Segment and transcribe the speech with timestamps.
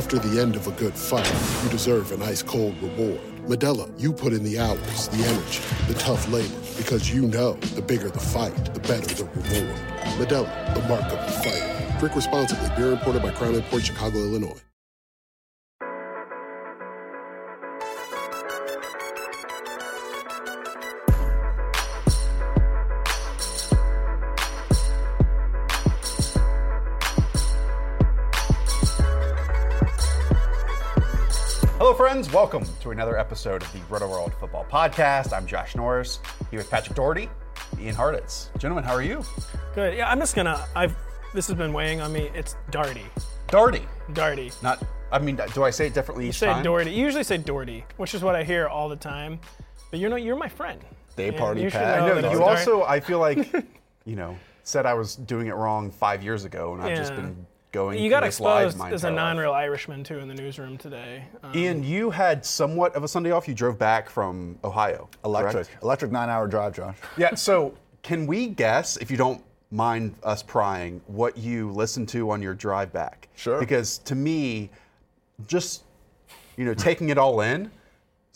[0.00, 1.30] After the end of a good fight,
[1.62, 3.20] you deserve an ice cold reward.
[3.46, 7.82] Modelo, you put in the hours, the energy, the tough labor, because you know the
[7.82, 9.78] bigger the fight, the better the reward.
[10.16, 11.98] Modelo, the mark of the fighter.
[11.98, 12.66] Drink responsibly.
[12.78, 14.69] Beer imported by Crown Port Chicago, Illinois.
[31.80, 32.30] Hello, friends.
[32.30, 35.32] Welcome to another episode of the Rotoworld Football Podcast.
[35.32, 36.18] I'm Josh Norris
[36.50, 37.26] here with Patrick Doherty,
[37.80, 38.50] Ian Hartitz.
[38.58, 39.24] Gentlemen, how are you?
[39.74, 39.96] Good.
[39.96, 40.62] Yeah, I'm just gonna.
[40.76, 40.94] I've.
[41.32, 42.30] This has been weighing on me.
[42.34, 43.04] It's Darty.
[43.48, 43.86] Doherty.
[44.12, 44.62] Darty.
[44.62, 44.82] Not.
[45.10, 46.62] I mean, do I say it differently each Say time?
[46.62, 46.90] Doherty.
[46.90, 49.40] You usually say Doherty, which is what I hear all the time.
[49.90, 50.22] But you're not.
[50.22, 50.84] You're my friend.
[51.16, 52.00] Day party you Pat.
[52.00, 52.28] know I know.
[52.28, 53.38] it's You also, I feel like,
[54.04, 57.46] you know, said I was doing it wrong five years ago, and I've just been
[57.72, 58.02] going.
[58.02, 61.24] You got this live exposed my as a non-real Irishman too in the newsroom today.
[61.42, 63.48] Um, Ian, you had somewhat of a Sunday off.
[63.48, 65.08] You drove back from Ohio.
[65.24, 65.82] Electric, correct?
[65.82, 66.96] electric nine-hour drive, Josh.
[67.16, 67.34] Yeah.
[67.34, 72.42] So, can we guess, if you don't mind us prying, what you listened to on
[72.42, 73.28] your drive back?
[73.36, 73.60] Sure.
[73.60, 74.70] Because to me,
[75.46, 75.84] just
[76.56, 77.70] you know, taking it all in,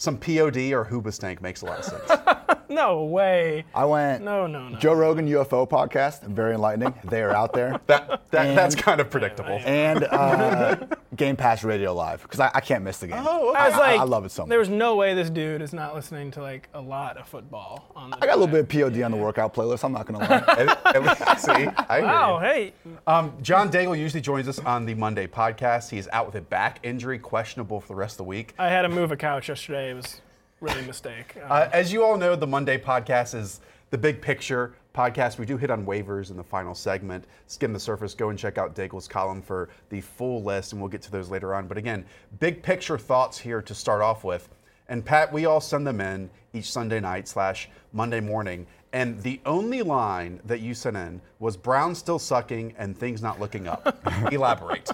[0.05, 2.59] some POD or Hoobastank makes a lot of sense.
[2.69, 3.65] no way.
[3.75, 4.23] I went.
[4.23, 4.79] No, no, no.
[4.79, 6.95] Joe Rogan UFO podcast, very enlightening.
[7.05, 7.81] They are out there.
[7.87, 9.61] that, that And- that's kind of predictable.
[9.65, 10.77] and uh,
[11.17, 13.23] Game Pass Radio Live because I, I can't miss the game.
[13.25, 13.59] Oh, okay.
[13.61, 14.49] I was like, I love it so much.
[14.51, 17.91] There was no way this dude is not listening to like a lot of football
[17.95, 18.17] on the.
[18.17, 19.85] I got a little bit of POD on the workout playlist.
[19.85, 20.45] I'm not gonna lie.
[20.59, 21.53] At- at least- see,
[21.89, 22.39] I hear Wow.
[22.41, 22.45] you.
[22.45, 22.73] Hey.
[23.07, 25.91] Um, John Daigle usually joins us on the Monday podcast.
[25.91, 28.53] He is out with a back injury, questionable for the rest of the week.
[28.59, 29.94] I had to move a couch yesterday.
[29.95, 30.21] Was
[30.61, 31.37] really a mistake.
[31.37, 33.61] Uh, Uh, as you all know, the Monday podcast is
[33.91, 35.39] the big picture podcast.
[35.39, 37.27] We do hit on waivers in the final segment.
[37.47, 38.13] Skim the surface.
[38.13, 41.31] Go and check out Daigle's column for the full list, and we'll get to those
[41.31, 41.69] later on.
[41.69, 42.05] But again,
[42.41, 44.49] big picture thoughts here to start off with.
[44.89, 48.67] And Pat, we all send them in each Sunday night slash Monday morning.
[48.93, 53.39] And the only line that you sent in was Brown still sucking and things not
[53.39, 53.97] looking up.
[54.33, 54.91] Elaborate.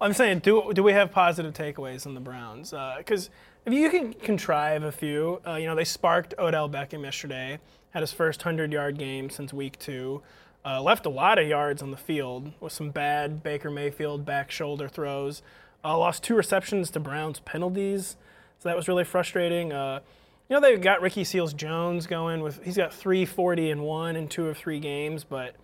[0.00, 2.74] I'm saying, do do we have positive takeaways on the Browns?
[2.98, 3.30] Because
[3.64, 7.58] if you can contrive a few, uh, you know, they sparked Odell Beckham yesterday,
[7.90, 10.22] had his first 100-yard game since week two,
[10.64, 14.50] uh, left a lot of yards on the field with some bad Baker Mayfield back
[14.50, 15.42] shoulder throws,
[15.84, 18.16] uh, lost two receptions to Browns penalties,
[18.58, 19.72] so that was really frustrating.
[19.72, 20.00] Uh,
[20.48, 24.28] you know, they got Ricky Seals Jones going with he's got 340 and one in
[24.28, 25.56] two of three games, but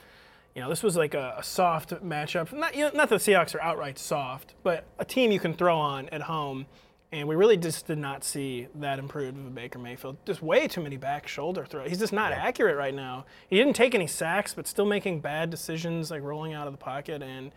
[0.55, 2.53] you know, this was like a, a soft matchup.
[2.53, 5.55] Not, you know, not that the Seahawks are outright soft, but a team you can
[5.55, 6.67] throw on at home.
[7.11, 10.19] And we really just did not see that improved of Baker Mayfield.
[10.27, 11.89] Just way too many back shoulder throws.
[11.89, 13.25] He's just not accurate right now.
[13.49, 16.79] He didn't take any sacks, but still making bad decisions, like rolling out of the
[16.79, 17.23] pocket.
[17.23, 17.53] And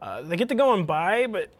[0.00, 1.50] uh, they get to go on bye, but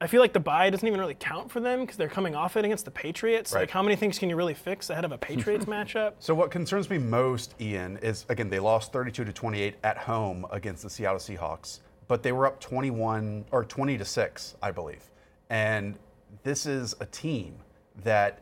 [0.00, 2.56] I feel like the bye doesn't even really count for them because they're coming off
[2.56, 3.52] it against the Patriots.
[3.52, 3.60] Right.
[3.60, 6.14] Like, how many things can you really fix ahead of a Patriots matchup?
[6.18, 10.46] So what concerns me most, Ian, is again they lost 32 to 28 at home
[10.50, 15.10] against the Seattle Seahawks, but they were up 21 or 20 to six, I believe.
[15.48, 15.96] And
[16.44, 17.56] this is a team
[18.04, 18.38] that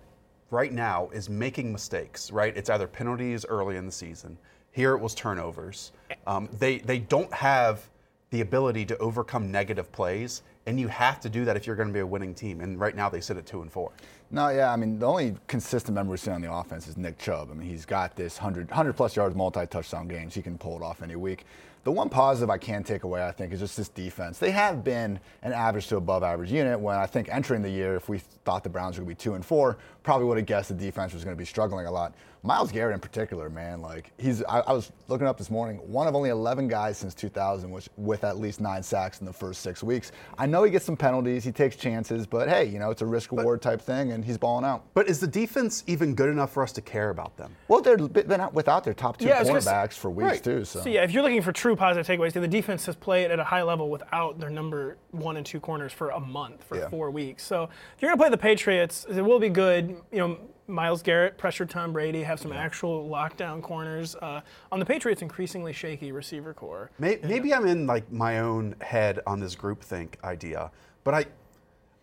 [0.50, 2.30] right now is making mistakes.
[2.30, 4.36] Right, it's either penalties early in the season.
[4.72, 5.92] Here it was turnovers.
[6.26, 7.88] Um, they they don't have
[8.30, 11.88] the ability to overcome negative plays, and you have to do that if you're going
[11.88, 12.60] to be a winning team.
[12.60, 13.92] And right now they sit at two and four.
[14.34, 17.19] No, yeah, I mean, the only consistent member we see on the offense is Nick
[17.19, 17.50] Chubb.
[17.50, 20.34] I mean, he's got this 100, 100 plus yards, multi touchdown games.
[20.34, 21.44] He can pull it off any week.
[21.84, 24.38] The one positive I can take away, I think, is just this defense.
[24.38, 27.97] They have been an average to above average unit when I think entering the year,
[27.97, 30.47] if we thought the Browns were going to be two and four, probably would have
[30.47, 32.15] guessed the defense was going to be struggling a lot.
[32.45, 36.06] Myles Garrett in particular, man, like he's, I, I was looking up this morning, one
[36.06, 39.60] of only 11 guys since 2000 which, with at least nine sacks in the first
[39.62, 40.12] six weeks.
[40.39, 43.06] I know he gets some penalties, he takes chances, but hey, you know, it's a
[43.06, 44.84] risk reward type thing, and he's balling out.
[44.95, 47.57] But is the defense even good enough for us to care about them?
[47.69, 50.10] Well, they've been out without their top two Yeah, I was gonna say- cornerbacks for
[50.10, 50.45] weeks Right.
[50.45, 50.65] too.
[50.65, 52.33] So, So yeah, if you're looking for true true positive takeaways.
[52.33, 55.92] The defense has played at a high level without their number one and two corners
[55.92, 56.89] for a month, for Yeah.
[56.89, 57.45] four weeks.
[57.45, 57.63] So
[57.95, 59.91] if you're going to play the Patriots, it will be good.
[60.10, 64.16] You know, Myles Garrett pressured Tom Brady, have some actual lockdown corners.
[64.16, 64.41] Uh,
[64.72, 66.91] on the Patriots, increasingly shaky receiver corps.
[66.98, 70.72] May- Maybe I'm in like my own head on this groupthink idea,
[71.04, 71.27] but I,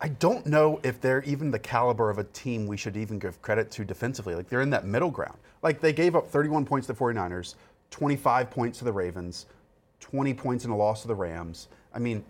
[0.02, 3.40] I don't know if they're even the caliber of a team we should even give
[3.42, 4.34] credit to defensively.
[4.34, 5.36] Like they're in that middle ground.
[5.62, 7.56] Like they gave up 31 points to the 49ers,
[7.90, 9.46] 25 points to the Ravens,
[10.00, 11.68] 20 points in a loss to the Rams.
[11.94, 12.24] I mean,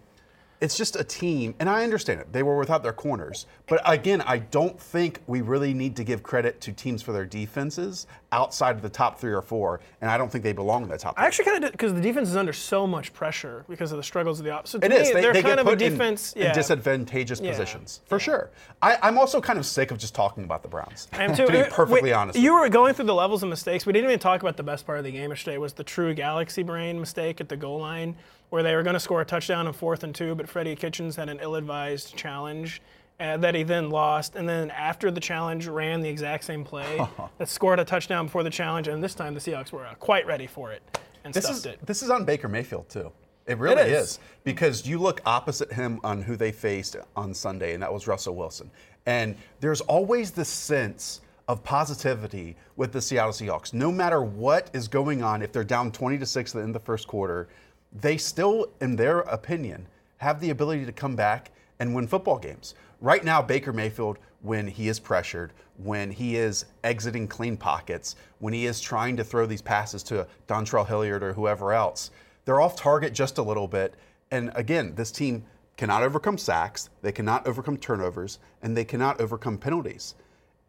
[0.60, 2.32] it's just a team, and I understand it.
[2.32, 3.46] They were without their corners.
[3.66, 7.24] But again, I don't think we really need to give credit to teams for their
[7.24, 10.88] defenses outside of the top three or four, and I don't think they belong in
[10.90, 11.24] the top three.
[11.24, 14.02] I actually kind of because the defense is under so much pressure because of the
[14.02, 14.84] struggles of the opposite.
[14.84, 15.12] It is.
[15.12, 16.32] They, they're they kind get of a put in- defense.
[16.34, 16.52] in, yeah.
[16.52, 17.50] disadvantageous Yeah.
[17.52, 18.50] positions for sure.
[18.82, 21.08] I, I'm also kind of sick of just talking about the Browns.
[21.12, 21.46] I am too.
[21.46, 23.86] To be perfectly wait, honest, you were going through the levels of mistakes.
[23.86, 25.56] We didn't even talk about the best part of the game yesterday.
[25.58, 28.14] Was the true galaxy brain mistake at the goal line,
[28.50, 31.16] where they were going to score a touchdown on fourth and two, but Freddie Kitchens
[31.16, 32.82] had an ill-advised challenge
[33.18, 37.00] uh, that he then lost, and then after the challenge ran the exact same play
[37.38, 40.26] that scored a touchdown before the challenge, and this time the Seahawks were uh, quite
[40.26, 40.82] ready for it
[41.24, 41.86] and this stuffed is it.
[41.86, 43.12] this is on Baker Mayfield too.
[43.46, 44.10] It really is.
[44.10, 44.18] is.
[44.44, 48.36] because you look opposite him on who they faced on Sunday, and that was Russell
[48.36, 48.70] Wilson.
[49.06, 53.72] And there's always this sense of positivity with the Seattle Seahawks.
[53.72, 57.08] No matter what is going on, if they're down 20 to six in the first
[57.08, 57.48] quarter,
[57.92, 59.86] they still, in their opinion,
[60.18, 62.74] have the ability to come back and win football games.
[63.00, 68.52] Right now, Baker Mayfield, when he is pressured, when he is exiting clean pockets, when
[68.52, 72.10] he is trying to throw these passes to Dontrell Hilliard or whoever else,
[72.44, 73.94] they're off target just a little bit.
[74.30, 75.44] And again, this team
[75.76, 80.14] cannot overcome sacks, they cannot overcome turnovers, and they cannot overcome penalties.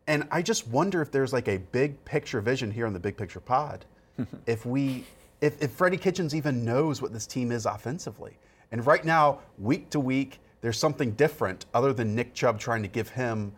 [0.07, 3.17] And I just wonder if there's like a big picture vision here on the Big
[3.17, 3.85] Picture Pod.
[4.45, 5.03] if we,
[5.41, 8.37] if, if Freddie Kitchens even knows what this team is offensively.
[8.71, 12.87] And right now, week to week, there's something different other than Nick Chubb trying to
[12.87, 13.51] give him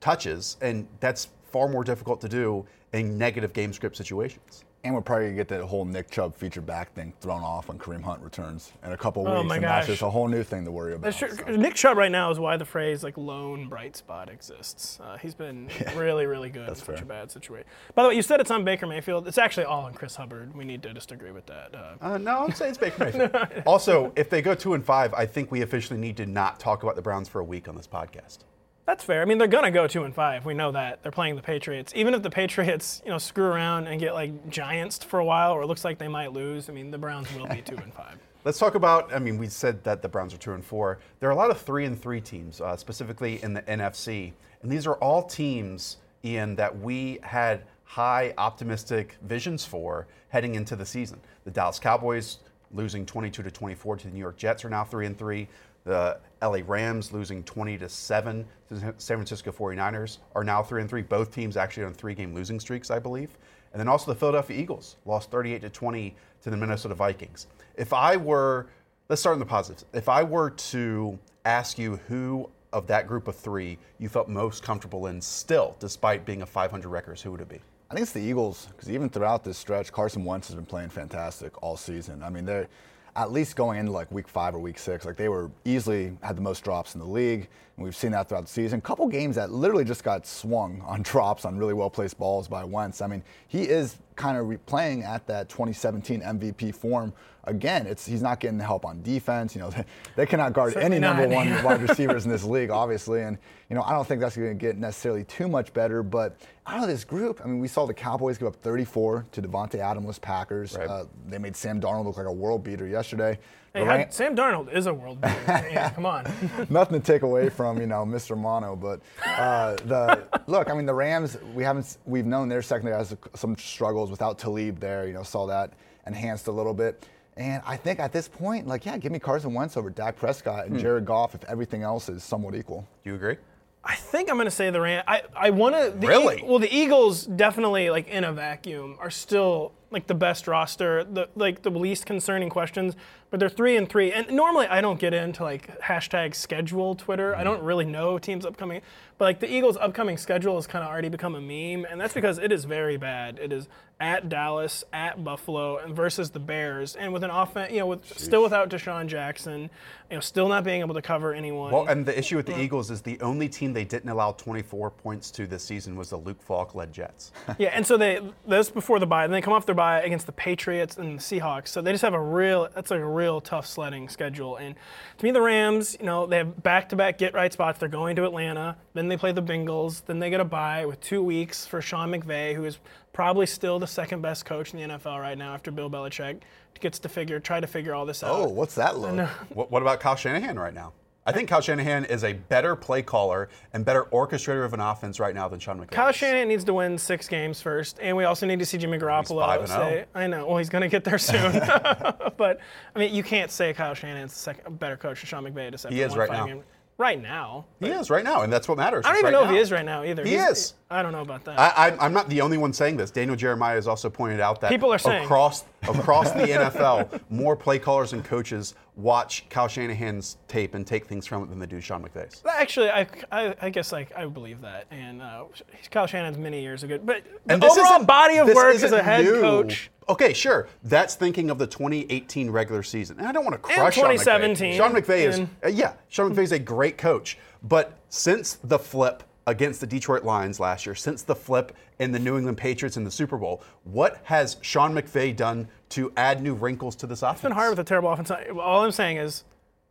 [0.00, 4.64] touches, and that's far more difficult to do in negative game script situations.
[4.84, 7.78] And we're probably gonna get that whole Nick Chubb feature back thing thrown off when
[7.78, 10.42] Kareem Hunt returns in a couple Oh weeks, my and that's just a whole new
[10.42, 11.14] thing to worry about.
[11.14, 11.28] True.
[11.30, 11.44] so.
[11.54, 14.98] Nick Chubb right now is why the phrase like lone bright spot exists.
[15.00, 17.68] Uh, he's been really, really good in such a bad situation.
[17.94, 19.28] By the way, you said it's on Baker Mayfield.
[19.28, 20.52] It's actually all on Chris Hubbard.
[20.56, 21.72] We need to just agree with that.
[21.72, 23.62] Uh, Uh, no, I'd say it's Baker Mayfield.
[23.64, 26.82] also, if they go two and five, I think we officially need to not talk
[26.82, 28.38] about the Browns for a week on this podcast.
[28.86, 29.22] That's fair.
[29.22, 30.44] I mean, they're gonna go two and five.
[30.44, 31.92] We know that they're playing the Patriots.
[31.94, 35.52] Even if the Patriots, you know, screw around and get like giants for a while,
[35.52, 36.68] or it looks like they might lose.
[36.68, 38.18] I mean, the Browns will be two and five.
[38.44, 39.14] Let's talk about.
[39.14, 40.98] I mean, we said that the Browns are two and four.
[41.20, 44.32] There are a lot of three and three teams, uh, specifically in the NFC,
[44.62, 50.74] and these are all teams, Ian, that we had high optimistic visions for heading into
[50.74, 51.20] the season.
[51.44, 52.38] The Dallas Cowboys
[52.72, 55.46] losing 22 to 24 to the New York Jets are now three and three.
[55.84, 60.82] The LA Rams losing 20 to 7 to the San Francisco 49ers are now 3
[60.82, 61.02] and 3.
[61.02, 63.36] Both teams actually on three game losing streaks, I believe.
[63.72, 67.46] And then also the Philadelphia Eagles lost 38 to 20 to the Minnesota Vikings.
[67.76, 68.66] If I were,
[69.08, 69.84] let's start on the positives.
[69.92, 74.62] If I were to ask you who of that group of three you felt most
[74.62, 77.60] comfortable in still, despite being a 500 records, who would it be?
[77.90, 80.88] I think it's the Eagles because even throughout this stretch, Carson Wentz has been playing
[80.88, 82.22] fantastic all season.
[82.22, 82.68] I mean, they're
[83.14, 86.36] at least going into like week five or week six, like they were easily had
[86.36, 88.78] the most drops in the league, and we've seen that throughout the season.
[88.78, 92.48] A couple games that literally just got swung on drops on really well placed balls
[92.48, 93.00] by Wentz.
[93.00, 97.14] I mean, he is kind of re- playing at that 2017 MVP form
[97.44, 97.86] again.
[97.86, 99.54] It's he's not getting the help on defense.
[99.54, 99.84] You know, they,
[100.16, 103.22] they cannot guard Certainly any number one wide receivers in this league, obviously.
[103.22, 103.38] And,
[103.70, 106.02] you know, I don't think that's going to get necessarily too much better.
[106.02, 109.42] But out of this group, I mean, we saw the Cowboys give up 34 to
[109.42, 110.76] Davante Adamless Packers.
[110.76, 110.88] Right.
[110.88, 113.38] Uh, they made Sam Darnold look like a world beater yesterday.
[113.74, 115.34] Hey, The how- Sam Darnold is a world beater.
[115.72, 116.24] Yeah, come on.
[116.70, 118.36] Nothing to take away from you know Mr.
[118.36, 120.68] Mono, but uh, the look.
[120.70, 121.38] I mean, the Rams.
[121.54, 121.96] We haven't.
[122.04, 125.06] We've known their secondary has some struggles without Talib there.
[125.06, 125.72] You know, saw that
[126.06, 127.06] enhanced a little bit.
[127.38, 130.66] And I think at this point, like, yeah, give me Carson Wentz over Dak Prescott
[130.66, 132.86] and Jared Goff if everything else is somewhat equal.
[133.02, 133.36] Do you agree?
[133.84, 135.04] I think I'm going to say the Rams.
[135.08, 136.06] I, I want to.
[136.06, 136.42] Really?
[136.46, 141.28] well, the Eagles definitely, like in a vacuum, are still like the best roster, the
[141.34, 142.94] like the least concerning questions.
[143.30, 147.34] But they're three and three, and normally I don't get into like hashtag schedule Twitter.
[147.34, 148.82] I don't really know teams upcoming,
[149.18, 152.14] but like the Eagles' upcoming schedule has kind of already become a meme, and that's
[152.14, 153.38] because it is very bad.
[153.40, 153.68] It is
[154.02, 158.18] at Dallas, at Buffalo, and versus the Bears, and with an offense, you know, with
[158.18, 159.70] still without DeSean Jackson,
[160.10, 161.72] you know, still not being able to cover anyone.
[161.72, 162.62] Well, and the issue with the uh-huh.
[162.62, 166.16] Eagles is the only team they didn't allow 24 points to this season was the
[166.16, 167.30] Luke Falk led Jets.
[167.58, 169.26] Yeah, and so they that's before the bye.
[169.26, 171.68] Then they come off their bye bye against the Patriots and the Seahawks.
[171.68, 174.56] So they just have a real that's like a real tough sledding schedule.
[174.56, 174.74] And
[175.18, 177.78] to me, the Rams, you know, they have back-to-back get-right spots.
[177.78, 181.00] They're going to Atlanta, then they play the Bengals, then they get a bye with
[181.00, 182.78] two weeks for Sean McVay, who is
[183.12, 186.40] probably still the second best coach in the NFL right now after Bill Belichick
[186.80, 188.30] gets to figure try to figure all this out.
[188.30, 189.28] Oh, what's that look?
[189.54, 190.92] What, what about Kyle Shanahan right now?
[191.24, 195.20] I think Kyle Shanahan is a better play caller and better orchestrator of an offense
[195.20, 195.92] right now than Sean McVay.
[195.92, 196.10] Kyle.
[196.10, 199.58] Shanahan needs to win six games first, and we also need to see Jimmy Garoppolo
[199.60, 199.66] oh.
[199.66, 201.52] say, "I know." Well, he's going to get there soon,
[202.36, 202.58] but
[202.94, 205.72] I mean, you can't say Kyle Shanahan's the second, better coach than Sean McVay.
[205.72, 206.46] After He is one right now.
[206.46, 206.64] game.
[206.98, 209.04] Right now, He is right now, and that's what matters.
[209.06, 210.24] I don't even right know if he is right now either.
[210.24, 210.74] He He's- is.
[210.92, 211.58] I don't know about that.
[211.58, 213.10] I, I'm, I'm not the only one saying this.
[213.10, 215.24] Daniel Jeremiah has also pointed out that People are saying.
[215.24, 221.06] across across the NFL, more play callers and coaches watch Kyle Shanahan's tape and take
[221.06, 222.42] things from it than they do Sean McVay's.
[222.46, 225.44] Actually, I, I, I guess like I believe that, and uh,
[225.90, 229.24] Kyle Shanahan's many years ago, but And the overall body of work as a head
[229.24, 229.40] new.
[229.40, 229.90] coach.
[230.08, 230.68] Okay, sure.
[230.82, 233.18] That's thinking of the 2018 regular season.
[233.18, 234.76] And I don't want to crush Sean 2017, McVay.
[234.76, 237.38] Sean McVay is, uh, yeah, Sean McVay is a great coach.
[237.62, 242.18] But since the flip against the Detroit Lions last year, since the flip in the
[242.18, 246.54] New England Patriots in the Super Bowl, what has Sean McVay done to add new
[246.54, 247.36] wrinkles to this offense?
[247.38, 248.30] It's been hard with a terrible offense.
[248.30, 249.44] All I'm saying is,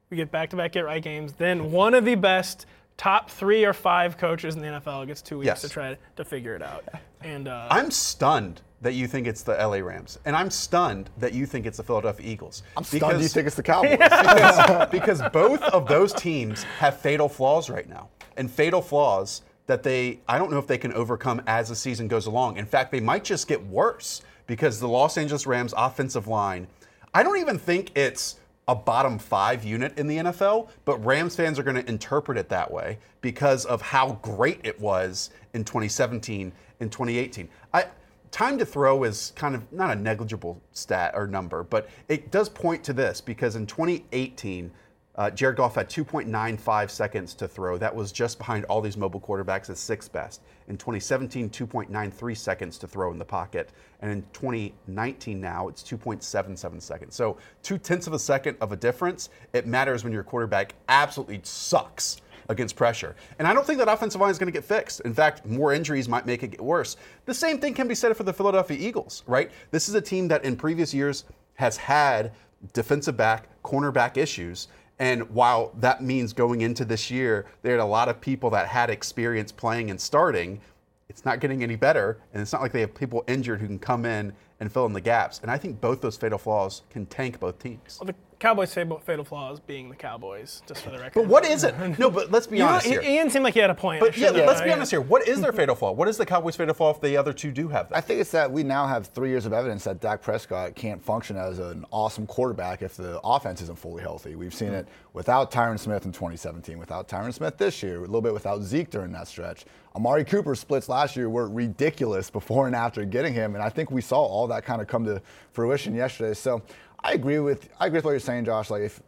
[0.10, 1.34] we get back-to-back get-right games.
[1.34, 2.66] Then one of the best
[2.98, 5.62] top three or five coaches in the NFL gets two weeks Yes.
[5.62, 6.84] to try to figure it out.
[7.22, 10.20] And uh, I'm stunned that you think it's the LA Rams.
[10.26, 12.64] And I'm stunned that you think it's the Philadelphia Eagles.
[12.76, 13.92] I'm stunned you think it's the Cowboys.
[14.00, 18.10] because, because both of those teams have fatal flaws right now.
[18.38, 22.08] And fatal flaws that they, I don't know if they can overcome as the season
[22.08, 22.58] goes along.
[22.58, 26.68] In fact, they might just get worse because the Los Angeles Rams offensive line,
[27.14, 31.60] I don't even think it's a bottom five unit in the NFL, but Rams fans
[31.60, 36.52] are going to interpret it that way because of how great it was in 2017
[36.80, 37.50] and 2018.
[37.74, 37.86] I,
[38.32, 42.50] time to throw is kind of not a negligible stat or number, but it does
[42.50, 44.72] point to this because in 2018,
[45.16, 47.78] uh, Jared Goff had 2.95 seconds to throw.
[47.78, 50.42] That was just behind all these mobile quarterbacks as sixth best.
[50.68, 53.72] In 2017, 2.93 seconds to throw in the pocket.
[54.02, 57.16] And in 2019 now, it's 2.77 seconds.
[57.16, 59.30] So two tenths of a second of a difference.
[59.54, 63.16] It matters when your quarterback absolutely sucks against pressure.
[63.38, 65.02] And I don't think that offensive line is going to get fixed.
[65.02, 66.96] In fact, more injuries might make it get worse.
[67.26, 69.52] The same thing can be said for the Philadelphia Eagles, right?
[69.72, 71.26] This is a team that in previous years
[71.56, 72.32] has had
[72.74, 74.68] defensive back, cornerback issues.
[75.02, 78.68] And while that means going into this year, there had a lot of people that
[78.68, 80.62] had experience playing and starting.
[81.10, 83.80] It's not getting any better, and it's not like they have people injured who can
[83.80, 85.40] come in and fill in the gaps.
[85.40, 88.00] And I think both those fatal flaws can tank both teams.
[88.06, 91.14] the Cowboys' fatal, fatal flaws being the Cowboys, just for the record.
[91.14, 91.76] But what is it?
[92.00, 93.00] No, but let's be You know, honest here.
[93.00, 94.00] Ian seemed like he had a point.
[94.00, 94.66] But yeah, Shouldn't let's I?
[94.66, 95.00] be honest here.
[95.00, 95.92] What is their fatal flaw?
[95.92, 97.98] What is the Cowboys' fatal flaw if the other two do have that?
[97.98, 101.04] I think it's that we now have three years of evidence that Dak Prescott can't
[101.04, 104.36] function as an awesome quarterback if the offense isn't fully healthy.
[104.36, 108.22] We've seen it without Tyron Smith in 2017, without Tyron Smith this year, a little
[108.22, 109.66] bit without Zeke during that stretch.
[109.96, 113.92] Amari Cooper splits last year were ridiculous before and after getting him, and I think
[113.92, 115.22] we saw all that kind of come to
[115.52, 116.34] fruition yesterday.
[116.34, 116.64] So
[117.04, 118.70] I agree with I agree with what you're saying, Josh.
[118.70, 119.02] Like if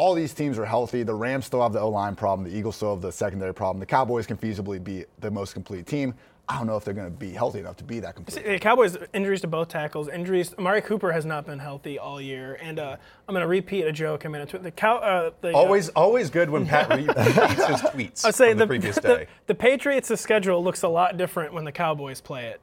[0.00, 1.02] all these teams are healthy.
[1.02, 2.48] The Rams still have the O line problem.
[2.50, 3.80] The Eagles still have the secondary problem.
[3.80, 6.14] The Cowboys can feasibly be the most complete team.
[6.48, 8.44] I don't know if they're going to be healthy enough to be that complete.
[8.44, 10.54] The Cowboys injuries to both tackles, injuries.
[10.58, 12.96] Amari Cooper has not been healthy all year, and uh,
[13.28, 14.50] I'm going to repeat a joke a minute.
[14.60, 18.54] The cow, uh, the, uh, always, always good when Pat repeats his tweets I'd say
[18.54, 19.26] the, the, previous the, day.
[19.46, 22.60] the Patriots' schedule looks a lot different when the Cowboys play it.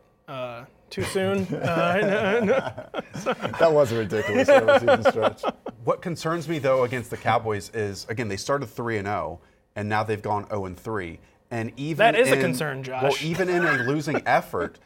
[0.90, 1.44] Too soon.
[1.56, 2.90] uh,
[3.60, 5.44] That was a ridiculous early season stretch.
[5.84, 9.40] What concerns me though against the Cowboys is again they started three and zero,
[9.76, 11.20] and now they've gone zero and three.
[11.52, 13.04] And even That is a concern, Josh.
[13.04, 14.80] Well, even in a losing effort,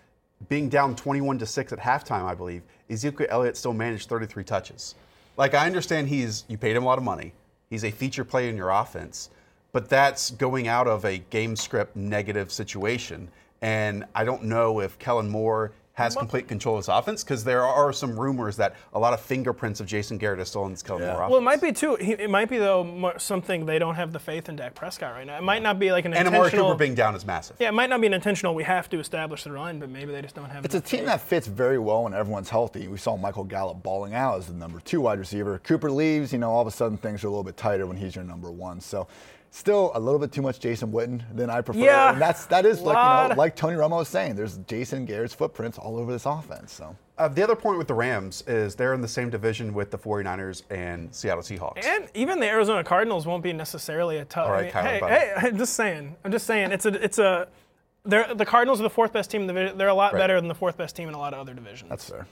[0.49, 4.95] being down 21 to six at halftime, I believe Ezekiel Elliott still managed 33 touches.
[5.37, 7.33] Like I understand he's you paid him a lot of money.
[7.69, 9.29] He's a feature play in your offense,
[9.71, 13.29] but that's going out of a game script negative situation.
[13.61, 17.63] And I don't know if Kellen Moore has complete control of his offense because there
[17.65, 20.81] are some rumors that a lot of fingerprints of Jason Garrett is still in this
[20.81, 21.07] Kellen Yeah.
[21.13, 21.31] Moore offense.
[21.31, 21.95] well, it might be too.
[21.95, 25.27] he- It might be though something they don't have the faith in Dak Prescott right
[25.27, 25.37] now.
[25.37, 26.49] It might not be like an and Amari.
[26.51, 27.57] Cooper being down is massive.
[27.59, 28.55] yeah, it might not be an intentional.
[28.55, 30.63] We have to establish the run, but maybe they just don't have.
[30.63, 31.07] It's a team faith.
[31.07, 32.87] that fits very well when everyone's healthy.
[32.87, 35.59] We saw Michael Gallup balling out as the number two wide receiver.
[35.59, 37.97] Cooper leaves, you know, all of a sudden things are a little bit tighter when
[37.97, 38.79] he's your number one.
[38.79, 39.07] So
[39.51, 41.79] still a little bit too much Jason Witten than I prefer.
[41.79, 42.13] Yeah.
[42.13, 45.33] And that's that is like you know, like Tony Romo was saying, there's Jason Garrett's
[45.35, 46.71] footprints all over this offense.
[46.73, 49.91] So Uh, the other point with the Rams is they're in the same division with
[49.91, 51.85] the 49ers and Seattle Seahawks.
[51.85, 54.47] And even the Arizona Cardinals won't be necessarily a tough.
[54.47, 55.13] All right, I mean, Kyler hey, Buddy.
[55.15, 56.15] hey, I'm just saying.
[56.25, 56.71] I'm just saying.
[56.71, 57.47] It's a, it's a.
[58.03, 59.77] They're, the Cardinals are the fourth best team in the division.
[59.77, 60.19] They're a lot Right.
[60.19, 61.89] better than the fourth best team in a lot of other divisions.
[61.89, 62.25] that's fair.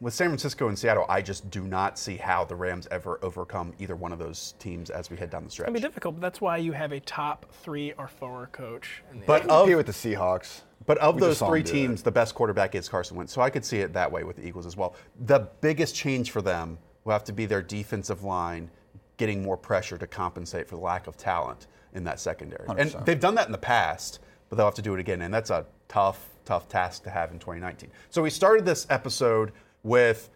[0.00, 3.72] With San Francisco and Seattle, I just do not see how the Rams ever overcome
[3.78, 5.66] either one of those teams as we head down the stretch.
[5.66, 9.02] It'd be difficult, but that's why you have a top three or four coach.
[9.26, 10.62] But Compete of with the Seahawks.
[10.84, 13.32] But of We those three teams, the best quarterback is Carson Wentz.
[13.32, 14.94] So I could see it that way with the Eagles as well.
[15.24, 18.70] The biggest change for them will have to be their defensive line
[19.16, 22.66] getting more pressure to compensate for the lack of talent in that secondary.
[22.68, 23.04] And 100%.
[23.06, 25.22] they've done that in the past, but they'll have to do it again.
[25.22, 27.90] And that's a tough, tough task to have in 2019.
[28.10, 29.52] So we started this episode
[29.86, 30.30] with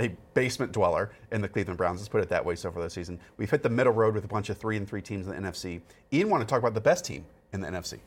[0.00, 2.00] a basement dweller in the Cleveland Browns.
[2.00, 3.20] Let's put it that way so far this season.
[3.36, 5.48] We've hit the middle road with a bunch of three and three teams in the
[5.48, 5.80] NFC.
[6.12, 8.00] Ian want to talk about the best team in the NFC.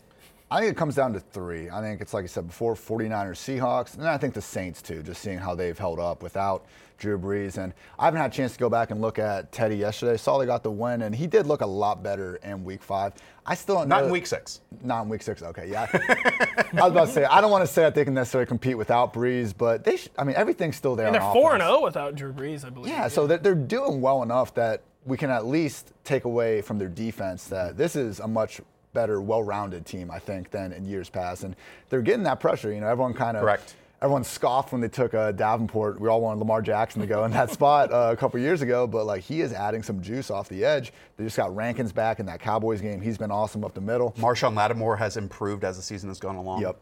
[0.49, 1.69] I think it comes down to three.
[1.69, 5.03] I think it's like I said before 49ers, Seahawks, and I think the Saints too,
[5.03, 6.65] just seeing how they've held up without
[6.97, 7.57] Drew Brees.
[7.57, 10.15] And I haven't had a chance to go back and look at Teddy yesterday.
[10.15, 13.11] Saw they got the win, and he did look a lot better in week five.
[13.45, 14.61] I still don't Not know- in week six.
[14.83, 15.43] Not in week six.
[15.43, 15.85] Okay, yeah.
[15.93, 18.77] I was about to say I don't want to say that they can necessarily compete
[18.77, 19.97] without Brees, but they.
[19.97, 21.07] Sh- I mean, everything's still there.
[21.07, 22.89] and they're 4 and 0 without Drew Brees, I believe.
[22.93, 26.77] Yeah, so they're, they're doing well enough that we can at least take away from
[26.77, 28.61] their defense that this is a much
[28.93, 31.55] better, well-rounded team, I think, than in years past, and
[31.89, 32.73] they're getting that pressure.
[32.73, 33.75] You know, everyone kind of Correct.
[33.99, 35.99] Everyone scoffed when they took uh, Davenport.
[35.99, 38.85] We all wanted Lamar Jackson to go in that spot uh, a couple years ago,
[38.85, 40.93] but like he is adding some juice off the edge.
[41.17, 43.01] They just got Rankins back in that Cowboys game.
[43.01, 44.11] He's been awesome up the middle.
[44.19, 46.61] Marshon Lattimore has improved as the season has gone along.
[46.61, 46.77] Yep.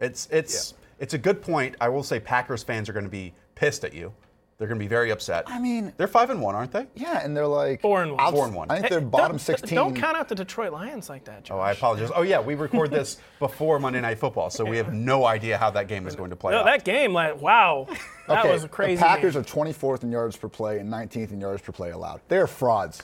[0.00, 1.76] It's it's it's a good point.
[1.80, 4.12] I will say Packers fans are going to be pissed at you.
[4.60, 5.44] They're going to be very upset.
[5.46, 6.86] I mean- they're five and one, aren't they?
[6.94, 8.30] Yeah, and they're like Four and one.
[8.32, 8.70] Four and one.
[8.70, 9.74] I think they're bottom don't- 16.
[9.74, 11.54] Don't count out the Detroit Lions like that, oh, Josh.
[11.56, 12.10] Oh, I apologize.
[12.14, 15.70] Oh yeah, we record this before Monday Night Football, so we have no idea how
[15.70, 16.66] that game is going to play No, out.
[16.66, 17.86] that game, like, wow,
[18.28, 18.96] that Okay, was a crazy.
[18.96, 19.40] The Packers game.
[19.40, 22.20] are 24th in yards per play and 19th in yards per play allowed.
[22.28, 23.02] They are frauds.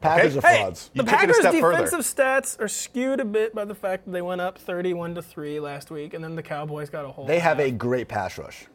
[0.00, 0.48] Packers Okay.
[0.54, 0.90] are frauds.
[0.94, 1.84] You the took it a Packers' step further.
[1.84, 5.22] defensive stats are skewed a bit by the fact that they went up 31 to
[5.22, 7.26] three last week, and then the Cowboys got a whole.
[7.26, 7.66] They have half.
[7.66, 8.66] a great pass rush,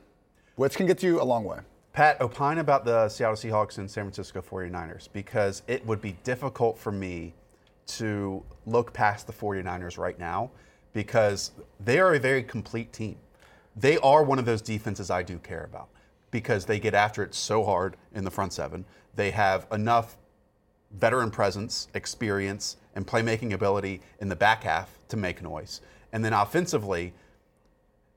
[0.57, 1.59] which can get you a long way.
[1.93, 6.77] Pat, opine about the Seattle Seahawks and San Francisco 49ers because it would be difficult
[6.77, 7.33] for me
[7.85, 10.49] to look past the 49ers right now
[10.93, 13.17] because they are a very complete team.
[13.75, 15.89] They are one of those defenses I do care about
[16.31, 18.85] because they get after it so hard in the front seven.
[19.15, 20.15] They have enough
[20.93, 25.81] veteran presence, experience, and playmaking ability in the back half to make noise.
[26.13, 27.13] And then offensively,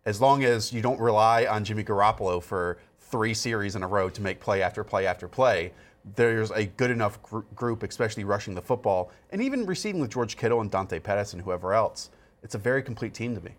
[0.07, 2.79] as long as you don't rely on Jimmy Garoppolo for
[3.15, 5.73] three series in a row to make play after play after play,
[6.17, 10.37] there's a good enough gr- group, especially rushing the football and even receiving with George
[10.37, 12.11] Kittle and Dante Pettis and whoever else.
[12.43, 13.53] It's a very complete team to me.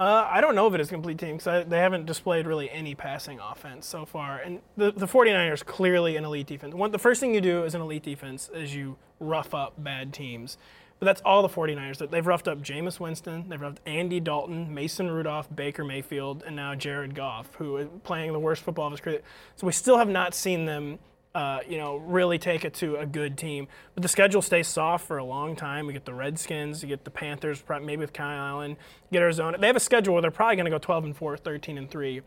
[0.00, 2.70] Uh, I don't know if it is a complete team because they haven't displayed really
[2.70, 4.38] any passing offense so far.
[4.38, 6.74] And the, the 49ers clearly an elite defense.
[6.74, 10.14] One, the first thing you do as an elite defense is you rough up bad
[10.14, 10.56] teams.
[11.04, 11.98] But that's all the 49ers.
[11.98, 16.56] That They've roughed up Jameis Winston, they've roughed Andy Dalton, Mason Rudolph, Baker Mayfield, and
[16.56, 19.20] now Jared Goff, who is playing the worst football of his career.
[19.56, 20.98] So we still have not seen them
[21.34, 23.68] uh, you know, really take it to a good team.
[23.94, 25.86] But the schedule stays soft for a long time.
[25.86, 28.78] We get the Redskins, you get the Panthers, maybe with Kyle Allen,
[29.12, 29.58] get Arizona.
[29.58, 31.90] They have a schedule where they're probably going to go 12 and 4, 13 and
[31.90, 32.14] 3.
[32.14, 32.24] When